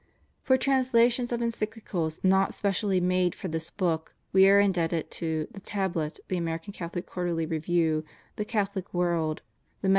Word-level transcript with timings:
'For 0.41 0.57
translations 0.57 1.31
of 1.31 1.41
Encychcals 1.41 2.23
not 2.23 2.55
specially 2.55 2.99
made 2.99 3.35
for 3.35 3.49
this 3.49 3.69
book 3.69 4.15
we 4.33 4.49
are 4.49 4.59
indebted 4.59 5.11
to 5.11 5.47
The 5.51 5.59
Tablet, 5.59 6.19
The 6.27 6.37
Ameri 6.37 6.65
an 6.65 6.73
Catholic 6.73 7.05
Qvxirterly 7.05 7.47
Review, 7.47 8.03
The 8.35 8.45
Catholic 8.45 8.95
World, 8.95 9.43
The 9.83 9.89
iV 9.89 9.89